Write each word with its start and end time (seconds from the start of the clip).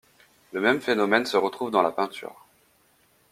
Le 0.51 0.59
même 0.59 0.81
phénomène 0.81 1.27
se 1.27 1.37
retrouve 1.37 1.69
dans 1.69 1.83
la 1.83 1.91
peinture. 1.91 2.47